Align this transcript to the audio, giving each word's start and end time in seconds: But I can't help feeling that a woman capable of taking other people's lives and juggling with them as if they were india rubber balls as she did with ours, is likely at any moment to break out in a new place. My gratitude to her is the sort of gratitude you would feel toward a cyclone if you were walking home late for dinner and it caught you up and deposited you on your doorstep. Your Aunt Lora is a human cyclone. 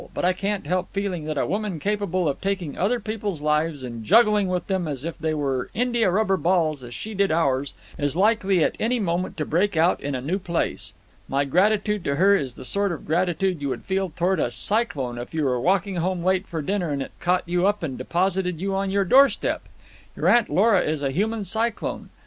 But 0.15 0.25
I 0.25 0.33
can't 0.33 0.65
help 0.65 0.91
feeling 0.93 1.25
that 1.25 1.37
a 1.37 1.45
woman 1.45 1.77
capable 1.77 2.27
of 2.27 2.41
taking 2.41 2.75
other 2.75 2.99
people's 2.99 3.43
lives 3.43 3.83
and 3.83 4.03
juggling 4.03 4.47
with 4.47 4.65
them 4.65 4.87
as 4.87 5.05
if 5.05 5.15
they 5.19 5.35
were 5.35 5.69
india 5.75 6.09
rubber 6.09 6.37
balls 6.37 6.81
as 6.81 6.95
she 6.95 7.13
did 7.13 7.25
with 7.29 7.37
ours, 7.37 7.73
is 7.99 8.15
likely 8.15 8.63
at 8.63 8.75
any 8.79 8.99
moment 8.99 9.37
to 9.37 9.45
break 9.45 9.77
out 9.77 10.01
in 10.01 10.15
a 10.15 10.19
new 10.19 10.39
place. 10.39 10.93
My 11.29 11.45
gratitude 11.45 12.03
to 12.05 12.15
her 12.15 12.35
is 12.35 12.55
the 12.55 12.65
sort 12.65 12.91
of 12.91 13.05
gratitude 13.05 13.61
you 13.61 13.69
would 13.69 13.83
feel 13.85 14.09
toward 14.09 14.39
a 14.39 14.49
cyclone 14.49 15.19
if 15.19 15.35
you 15.35 15.43
were 15.45 15.61
walking 15.61 15.97
home 15.97 16.23
late 16.23 16.47
for 16.47 16.63
dinner 16.63 16.89
and 16.89 17.03
it 17.03 17.11
caught 17.19 17.47
you 17.47 17.67
up 17.67 17.83
and 17.83 17.95
deposited 17.95 18.59
you 18.59 18.73
on 18.73 18.89
your 18.89 19.05
doorstep. 19.05 19.69
Your 20.15 20.29
Aunt 20.29 20.49
Lora 20.49 20.81
is 20.81 21.03
a 21.03 21.11
human 21.11 21.45
cyclone. 21.45 22.09